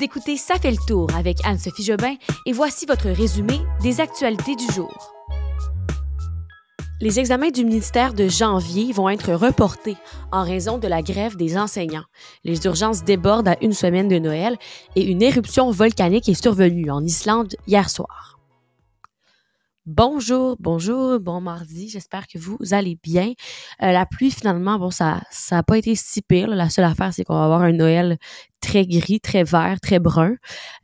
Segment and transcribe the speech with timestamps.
[0.00, 2.14] Vous écoutez Ça fait le tour avec Anne-Sophie Jobin
[2.46, 5.12] et voici votre résumé des actualités du jour.
[7.02, 9.98] Les examens du ministère de janvier vont être reportés
[10.32, 12.06] en raison de la grève des enseignants.
[12.44, 14.56] Les urgences débordent à une semaine de Noël
[14.96, 18.40] et une éruption volcanique est survenue en Islande hier soir.
[19.86, 21.88] Bonjour, bonjour, bon mardi.
[21.88, 23.32] J'espère que vous allez bien.
[23.82, 26.48] Euh, la pluie, finalement, bon, ça n'a pas été si pire.
[26.48, 28.18] La seule affaire, c'est qu'on va avoir un Noël
[28.60, 30.34] très gris, très vert, très brun.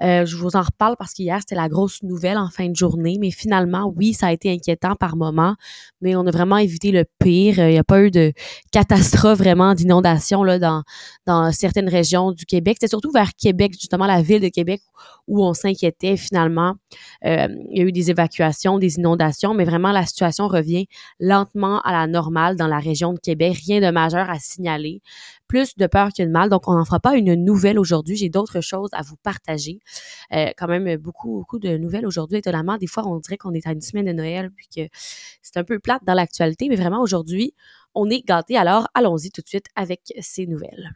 [0.03, 3.19] Euh, je vous en reparle parce qu'hier, c'était la grosse nouvelle en fin de journée.
[3.21, 5.55] Mais finalement, oui, ça a été inquiétant par moment,
[6.01, 7.59] mais on a vraiment évité le pire.
[7.59, 8.33] Il n'y a pas eu de
[8.73, 10.83] catastrophe vraiment d'inondation dans,
[11.27, 12.77] dans certaines régions du Québec.
[12.81, 14.81] C'était surtout vers Québec, justement la ville de Québec,
[15.27, 16.75] où on s'inquiétait finalement.
[17.25, 20.87] Euh, il y a eu des évacuations, des inondations, mais vraiment la situation revient
[21.21, 23.57] lentement à la normale dans la région de Québec.
[23.67, 25.03] Rien de majeur à signaler
[25.49, 26.51] plus de peur que de mal.
[26.51, 28.17] Donc, on n'en fera pas une nouvelle aujourd'hui.
[28.17, 29.81] J'ai d'autres choses à vous partager.
[30.33, 32.39] Euh, quand même, beaucoup, beaucoup de nouvelles aujourd'hui.
[32.39, 34.89] Étonnamment, des fois, on dirait qu'on est à une semaine de Noël, puis que
[35.43, 36.69] c'est un peu plate dans l'actualité.
[36.69, 37.55] Mais vraiment, aujourd'hui,
[37.95, 38.57] on est gâtés.
[38.57, 40.93] Alors, allons-y tout de suite avec ces nouvelles.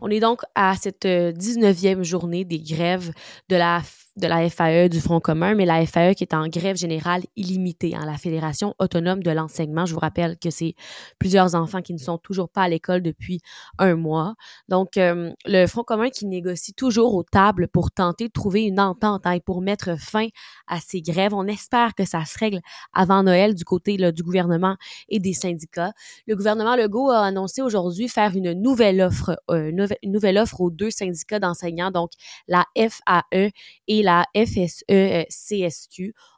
[0.00, 3.12] On est donc à cette 19e journée des grèves
[3.48, 3.80] de la
[4.16, 7.94] de la FAE, du Front commun, mais la FAE qui est en grève générale illimitée,
[7.94, 9.84] hein, la Fédération autonome de l'enseignement.
[9.84, 10.74] Je vous rappelle que c'est
[11.18, 13.40] plusieurs enfants qui ne sont toujours pas à l'école depuis
[13.78, 14.34] un mois.
[14.68, 18.80] Donc, euh, le Front commun qui négocie toujours aux tables pour tenter de trouver une
[18.80, 20.28] entente hein, et pour mettre fin
[20.66, 21.34] à ces grèves.
[21.34, 22.60] On espère que ça se règle
[22.94, 24.76] avant Noël du côté là, du gouvernement
[25.10, 25.92] et des syndicats.
[26.26, 29.70] Le gouvernement Legault a annoncé aujourd'hui faire une nouvelle offre, euh,
[30.02, 32.12] une nouvelle offre aux deux syndicats d'enseignants, donc
[32.48, 33.50] la FAE
[33.88, 35.96] et la FSE-CSQ.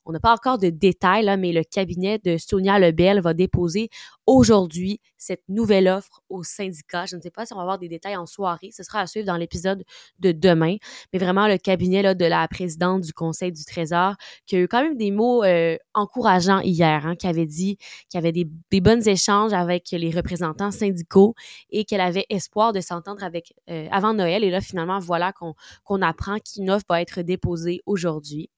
[0.09, 3.91] On n'a pas encore de détails, là, mais le cabinet de Sonia Lebel va déposer
[4.27, 7.05] aujourd'hui cette nouvelle offre au syndicat.
[7.05, 8.71] Je ne sais pas si on va avoir des détails en soirée.
[8.73, 9.85] Ce sera à suivre dans l'épisode
[10.19, 10.77] de demain.
[11.13, 14.15] Mais vraiment, le cabinet là, de la présidente du Conseil du Trésor,
[14.47, 17.77] qui a eu quand même des mots euh, encourageants hier, hein, qui avait dit
[18.09, 21.35] qu'il y avait des, bons échanges avec les représentants syndicaux
[21.69, 24.43] et qu'elle avait espoir de s'entendre avec euh, avant Noël.
[24.43, 28.49] Et là, finalement, voilà qu'on apprend qu'une offre va être déposée aujourd'hui.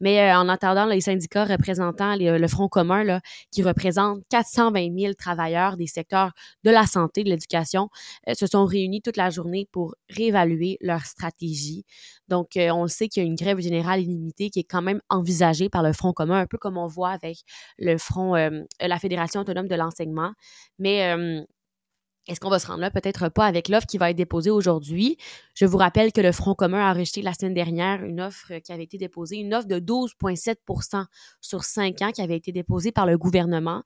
[0.00, 5.14] Mais euh, en attendant, les syndicats représentant euh, le Front commun, qui représente 420 000
[5.14, 6.32] travailleurs des secteurs
[6.64, 7.88] de la santé, de l'éducation,
[8.28, 11.84] euh, se sont réunis toute la journée pour réévaluer leur stratégie.
[12.28, 15.00] Donc, on le sait qu'il y a une grève générale illimitée qui est quand même
[15.08, 17.38] envisagée par le Front commun, un peu comme on voit avec
[17.78, 20.32] le Front, la Fédération autonome de l'enseignement.
[20.80, 21.14] Mais
[22.28, 22.90] est-ce qu'on va se rendre là?
[22.90, 25.16] Peut-être pas avec l'offre qui va être déposée aujourd'hui.
[25.56, 28.72] Je vous rappelle que le Front commun a rejeté la semaine dernière une offre qui
[28.72, 31.06] avait été déposée, une offre de 12,7%
[31.40, 33.82] sur cinq ans qui avait été déposée par le gouvernement.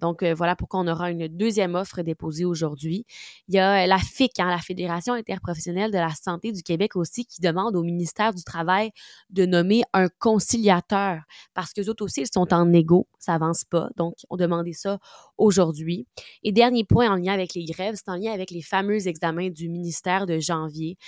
[0.00, 3.06] Donc, euh, voilà pourquoi on aura une deuxième offre déposée aujourd'hui.
[3.48, 7.24] Il y a la FIC, hein, la Fédération interprofessionnelle de la santé du Québec aussi,
[7.24, 8.90] qui demande au ministère du Travail
[9.30, 11.22] de nommer un conciliateur
[11.54, 13.88] parce que autres aussi, ils sont en égo, ça avance pas.
[13.96, 14.98] Donc, on demandait ça
[15.38, 16.06] aujourd'hui.
[16.42, 19.48] Et dernier point en lien avec les grèves, c'est en lien avec les fameux examens
[19.48, 20.98] du ministère de janvier.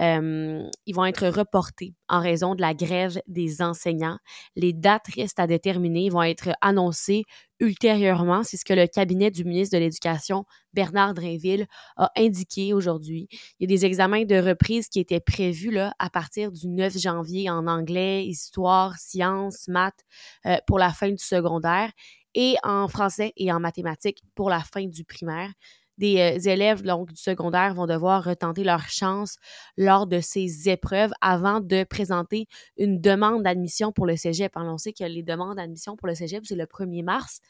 [0.00, 4.18] Euh, ils vont être reportés en raison de la grève des enseignants.
[4.56, 7.24] Les dates restent à déterminer, ils vont être annoncées
[7.60, 8.42] ultérieurement.
[8.42, 11.66] C'est ce que le cabinet du ministre de l'Éducation, Bernard Drainville,
[11.96, 13.28] a indiqué aujourd'hui.
[13.58, 16.98] Il y a des examens de reprise qui étaient prévus là, à partir du 9
[16.98, 20.04] janvier en anglais, histoire, sciences, maths
[20.46, 21.90] euh, pour la fin du secondaire
[22.34, 25.50] et en français et en mathématiques pour la fin du primaire
[25.98, 29.36] des euh, élèves donc, du secondaire vont devoir retenter leur chance
[29.76, 32.46] lors de ces épreuves avant de présenter
[32.76, 34.52] une demande d'admission pour le cégep.
[34.56, 37.40] On sait que les demandes d'admission pour le cégep, c'est le 1er mars.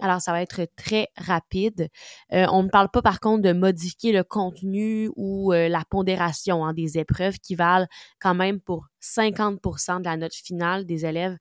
[0.00, 1.88] Alors, ça va être très rapide.
[2.32, 6.64] Euh, on ne parle pas, par contre, de modifier le contenu ou euh, la pondération
[6.64, 7.86] hein, des épreuves qui valent
[8.20, 11.36] quand même pour 50% de la note finale des élèves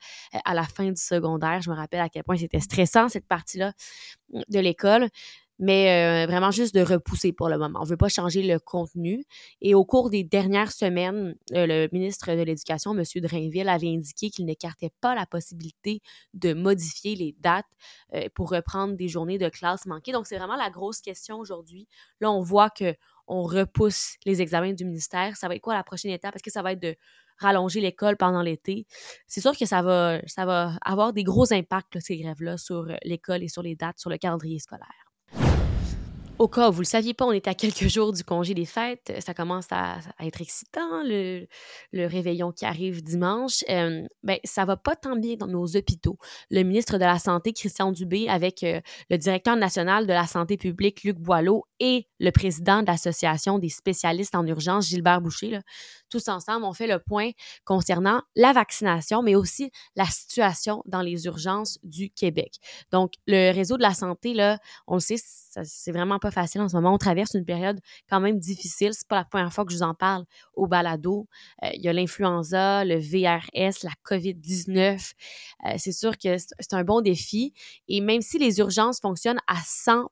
[0.45, 1.61] à la fin du secondaire.
[1.61, 3.73] Je me rappelle à quel point c'était stressant, cette partie-là
[4.29, 5.09] de l'école
[5.63, 7.79] mais euh, vraiment juste de repousser pour le moment.
[7.79, 9.23] On ne veut pas changer le contenu.
[9.61, 13.03] Et au cours des dernières semaines, euh, le ministre de l'Éducation, M.
[13.21, 16.01] Drainville, avait indiqué qu'il n'écartait pas la possibilité
[16.33, 17.65] de modifier les dates
[18.13, 20.11] euh, pour reprendre des journées de classe manquées.
[20.11, 21.87] Donc, c'est vraiment la grosse question aujourd'hui.
[22.19, 22.93] Là, on voit que
[23.27, 25.37] on repousse les examens du ministère.
[25.37, 26.35] Ça va être quoi la prochaine étape?
[26.35, 26.93] Est-ce que ça va être de
[27.37, 28.85] rallonger l'école pendant l'été?
[29.27, 33.43] C'est sûr que ça va, ça va avoir des gros impacts, ces grèves-là, sur l'école
[33.43, 35.02] et sur les dates, sur le calendrier scolaire.
[36.39, 38.55] Au cas où vous ne le saviez pas, on est à quelques jours du congé
[38.55, 39.13] des fêtes.
[39.19, 41.45] Ça commence à, être excitant, le,
[41.93, 43.63] réveillon qui arrive dimanche.
[43.69, 46.17] Euh, ben, ça va pas tant bien dans nos hôpitaux.
[46.49, 48.81] Le ministre de la Santé, Christian Dubé, avec euh,
[49.11, 53.69] le directeur national de la santé publique, Luc Boileau, et le président de l'Association des
[53.69, 55.59] spécialistes en urgence, Gilbert Boucher,
[56.09, 57.31] tous ensemble, on fait le point
[57.65, 62.55] concernant la vaccination, mais aussi la situation dans les urgences du Québec.
[62.91, 66.69] Donc, le réseau de la santé, là, on le sait, c'est vraiment pas facile en
[66.69, 66.93] ce moment.
[66.93, 67.79] On traverse une période
[68.09, 68.93] quand même difficile.
[68.93, 70.23] C'est pas la première fois que je vous en parle
[70.53, 71.27] au balado.
[71.63, 75.11] Euh, il y a l'influenza, le VRS, la COVID-19.
[75.65, 77.53] Euh, c'est sûr que c'est un bon défi.
[77.89, 80.07] Et même si les urgences fonctionnent à 100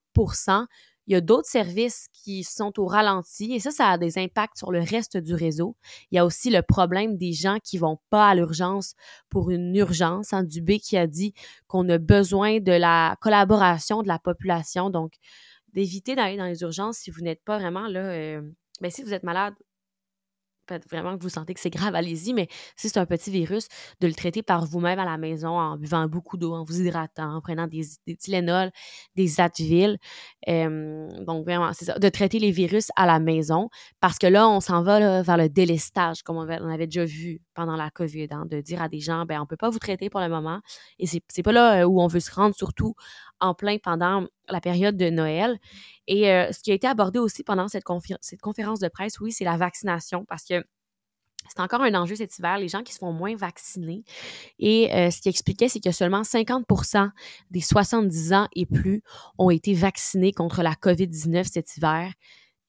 [1.07, 4.57] il y a d'autres services qui sont au ralenti et ça, ça a des impacts
[4.57, 5.75] sur le reste du réseau.
[6.11, 8.93] Il y a aussi le problème des gens qui vont pas à l'urgence
[9.29, 10.31] pour une urgence.
[10.31, 11.33] Hein, Dubé qui a dit
[11.67, 14.89] qu'on a besoin de la collaboration de la population.
[14.89, 15.13] Donc,
[15.73, 18.11] d'éviter d'aller dans les urgences si vous n'êtes pas vraiment là.
[18.11, 18.41] Euh,
[18.81, 19.53] ben, si vous êtes malade,
[20.89, 23.67] vraiment que vous sentez que c'est grave, allez-y, mais si c'est un petit virus,
[23.99, 27.35] de le traiter par vous-même à la maison en buvant beaucoup d'eau, en vous hydratant,
[27.35, 28.17] en prenant des, des
[29.15, 29.97] des Advil.
[30.47, 33.69] donc, vraiment, c'est ça, de traiter les virus à la maison
[33.99, 37.75] parce que là, on s'en va vers le délestage, comme on avait, déjà vu pendant
[37.75, 40.19] la COVID, hein, de dire à des gens, ben, on peut pas vous traiter pour
[40.19, 40.61] le moment
[40.99, 42.95] et c'est, c'est pas là euh, où on veut se rendre, surtout
[43.39, 45.57] en plein pendant la période de Noël.
[46.07, 47.85] Et euh, ce qui a été abordé aussi pendant cette,
[48.21, 50.63] cette conférence de presse, oui, c'est la vaccination parce que
[51.49, 54.03] c'est encore un enjeu cet hiver, les gens qui se font moins vacciner.
[54.59, 57.09] Et euh, ce qui expliquait, c'est que seulement 50%
[57.49, 59.01] des 70 ans et plus
[59.37, 62.13] ont été vaccinés contre la COVID-19 cet hiver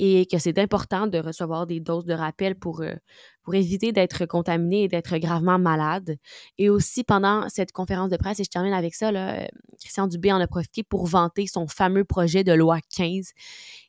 [0.04, 2.92] et que c'est important de recevoir des doses de rappel pour, euh,
[3.44, 6.16] pour éviter d'être contaminé et d'être gravement malade.
[6.58, 9.48] Et aussi, pendant cette conférence de presse, et je termine avec ça, là,
[9.80, 13.30] Christian Dubé en a profité pour vanter son fameux projet de loi 15.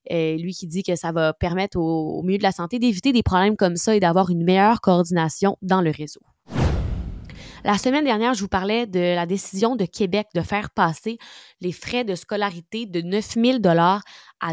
[0.05, 3.11] et lui qui dit que ça va permettre au, au milieu de la santé d'éviter
[3.11, 6.21] des problèmes comme ça et d'avoir une meilleure coordination dans le réseau.
[7.65, 11.17] La semaine dernière, je vous parlais de la décision de Québec de faire passer
[11.61, 14.01] les frais de scolarité de 9 000 à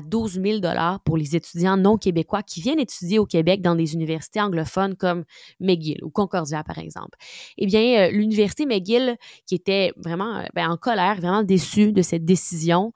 [0.00, 0.60] 12 000
[1.04, 5.24] pour les étudiants non québécois qui viennent étudier au Québec dans des universités anglophones comme
[5.58, 7.18] McGill ou Concordia, par exemple.
[7.58, 9.16] Eh bien, euh, l'université McGill,
[9.46, 12.92] qui était vraiment euh, ben, en colère, vraiment déçue de cette décision,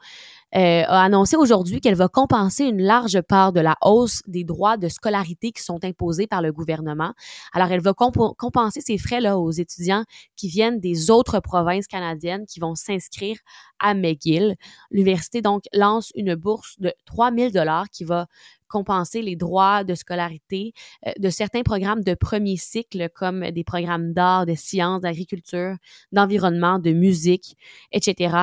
[0.56, 4.76] euh, a annoncé aujourd'hui qu'elle va compenser une large part de la hausse des droits
[4.76, 7.12] de scolarité qui sont imposés par le gouvernement.
[7.52, 10.05] Alors, elle va compenser ces frais-là aux étudiants
[10.37, 13.37] qui viennent des autres provinces canadiennes qui vont s'inscrire
[13.81, 14.55] à McGill.
[14.93, 17.51] L'université, donc, lance une bourse de 3 000
[17.91, 18.27] qui va
[18.75, 20.73] compenser les droits de scolarité
[21.07, 25.77] euh, de certains programmes de premier cycle, comme des programmes d'art, de sciences, d'agriculture,
[26.11, 27.57] d'environnement, de musique,
[27.93, 28.37] etc.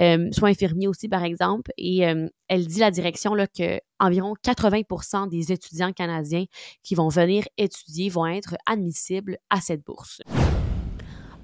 [0.00, 1.70] Euh, soit infirmiers aussi, par exemple.
[1.78, 6.46] Et euh, elle dit la direction là, que environ 80% des étudiants canadiens
[6.82, 10.20] qui vont venir étudier vont être admissibles à cette bourse.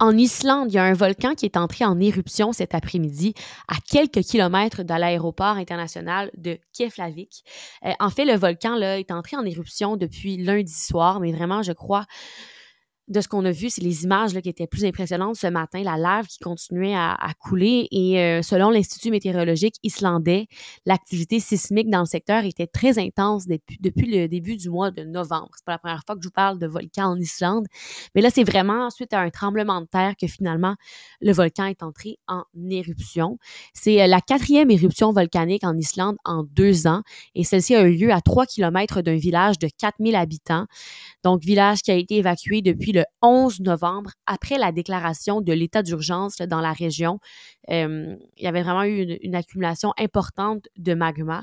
[0.04, 3.32] En Islande, il y a un volcan qui est entré en éruption cet après-midi
[3.68, 7.42] à quelques kilomètres de l'aéroport international de Keflavik.
[7.86, 11.62] Euh, en fait, le volcan là, est entré en éruption depuis lundi soir, mais vraiment,
[11.62, 12.04] je crois,
[13.08, 15.98] de ce qu'on a vu, c'est les images qui étaient plus impressionnantes ce matin, la
[15.98, 17.86] lave qui continuait à, couler.
[17.90, 20.46] Et euh, selon l'Institut météorologique islandais,
[20.86, 25.50] l'activité sismique dans le secteur était très intense depuis, le début du mois de novembre.
[25.56, 27.66] C'est pas la première fois que je vous parle de volcan en Islande,
[28.14, 30.76] mais là, c'est vraiment suite à un tremblement de terre que finalement
[31.20, 33.38] le volcan est entré en éruption.
[33.74, 37.02] C'est euh, la quatrième éruption volcanique en Islande en deux ans,
[37.34, 40.66] et celle-ci a eu lieu à trois kilomètres d'un village de 4000 habitants.
[41.22, 45.82] Donc, village qui a été évacué depuis le 11 novembre, après la déclaration de l'état
[45.82, 47.18] d'urgence dans la région.
[47.68, 51.42] il y avait vraiment eu une, accumulation importante de magma.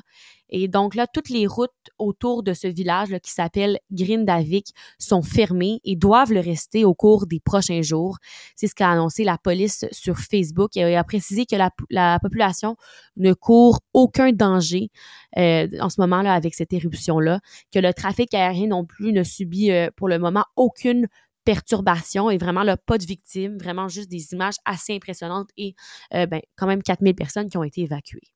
[0.51, 5.79] Et donc là, toutes les routes autour de ce village qui s'appelle Grindavik sont fermées
[5.83, 8.17] et doivent le rester au cours des prochains jours.
[8.55, 10.75] C'est ce qu'a annoncé la police sur Facebook.
[10.77, 12.75] Et a précisé que la, population
[13.17, 14.89] ne court aucun danger
[15.37, 17.39] euh, en ce moment-là avec cette éruption-là,
[17.73, 21.07] que le trafic aérien non plus ne subit euh, pour le moment aucune
[21.45, 25.75] perturbation et vraiment là, pas de victimes, vraiment juste des images assez impressionnantes et
[26.13, 28.31] euh, ben, quand même 4000 personnes qui ont été évacuées.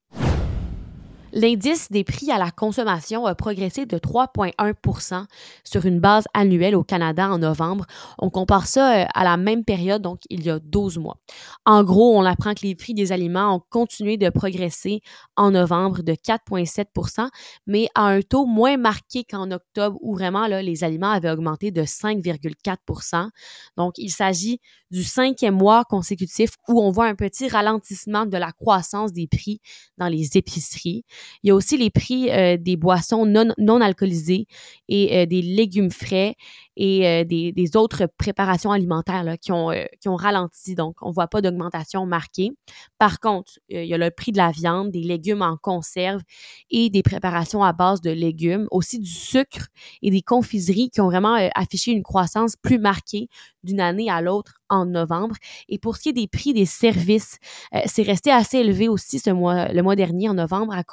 [1.38, 5.26] L'indice des prix à la consommation a progressé de 3,1%
[5.66, 7.86] sur une base annuelle au Canada en novembre.
[8.20, 11.18] On compare ça euh, à la même période, donc il y a 12 mois.
[11.66, 15.02] En gros, on apprend que les prix des aliments ont continué de progresser
[15.36, 17.30] en novembre de 4,7
[17.68, 21.70] mais à un taux moins marqué qu'en octobre où vraiment là, les aliments avaient augmenté
[21.70, 23.28] de 5,4%
[23.76, 28.54] Donc, il s'agit du cinquième mois consécutif où on voit un petit ralentissement de la
[28.54, 29.60] croissance des prix
[29.98, 31.04] dans les épiceries.
[31.44, 34.48] Il y a aussi les prix euh, des boissons non, alcoolisées
[34.90, 36.36] et euh, des légumes frais
[36.76, 40.76] et euh, des, autres préparations alimentaires là, qui, ont, qui ont ralenti.
[40.76, 42.52] Donc, on ne voit pas d'augmentation marquée.
[42.98, 46.22] Par contre, il y a le prix de la viande, des légumes en conserve
[46.70, 49.68] et des préparations à base de légumes, aussi du sucre
[50.02, 53.28] et des confiseries qui ont vraiment affiché une croissance plus marquée
[53.64, 55.36] d'une année à l'autre en novembre.
[55.70, 57.38] Et pour ce qui est des prix des services,
[57.86, 60.84] c'est resté assez élevé aussi ce mois, le mois dernier, en novembre, à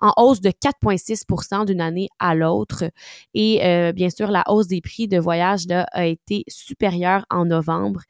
[0.00, 2.84] en hausse de 4,6% d'une année à l'autre.
[3.34, 7.44] Et euh, bien sûr, la hausse des prix de voyage là, a été supérieure en
[7.44, 8.02] novembre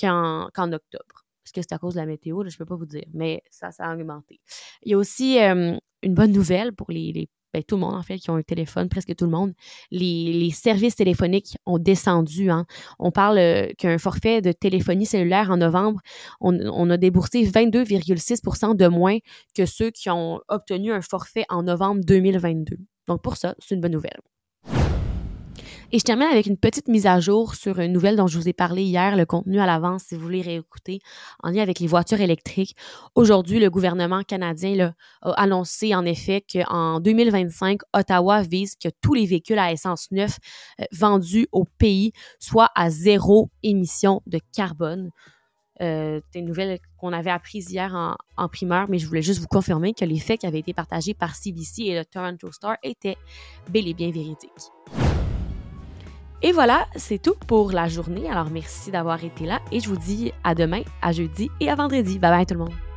[0.00, 1.24] qu'en octobre.
[1.44, 2.42] Est-ce que c'est à cause de la météo?
[2.46, 4.40] je ne peux pas vous dire, mais ça, ça a augmenté.
[4.82, 7.94] Il y a aussi euh, une bonne nouvelle pour les, les ben, tout le monde
[7.94, 9.52] en fait qui ont un téléphone, presque tout le monde,
[9.90, 12.50] les, services téléphoniques ont descendu.
[12.50, 12.64] Hein.
[12.98, 16.00] On parle euh, qu'un forfait de téléphonie cellulaire en novembre,
[16.40, 19.18] on, a déboursé 22,6 de moins
[19.56, 22.76] que ceux qui ont obtenu un forfait en novembre 2022.
[23.08, 24.20] Donc pour ça, c'est une bonne nouvelle.
[25.92, 28.48] Et je termine avec une petite mise à jour sur une nouvelle dont je vous
[28.48, 31.00] ai parlé hier, le contenu à l'avance si vous voulez réécouter,
[31.42, 32.76] en lien avec les voitures électriques.
[33.16, 39.26] Aujourd'hui, le gouvernement canadien a annoncé en effet qu'en 2025, Ottawa vise que tous les
[39.26, 40.38] véhicules à essence neuf
[40.80, 45.10] euh, vendus au pays soient à zéro émission de carbone.
[45.82, 49.40] Euh, c'est une nouvelle qu'on avait apprise hier en, en, primeur, mais je voulais juste
[49.40, 52.76] vous confirmer que les faits qui avaient été partagés par CBC et le Toronto Star
[52.84, 53.16] étaient
[53.70, 54.70] bel et bien véridiques.
[56.42, 58.28] Et voilà, c'est tout pour la journée.
[58.28, 61.74] Alors merci d'avoir été là et je vous dis à demain, à jeudi et à
[61.74, 62.18] vendredi.
[62.18, 62.89] Bye bye tout le monde.